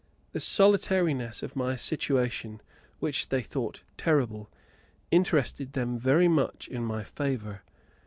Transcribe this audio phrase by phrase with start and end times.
[0.31, 2.63] The solitariness of my situation,
[2.97, 4.49] which they thought terrible,
[5.11, 7.61] interested them very much in my favour.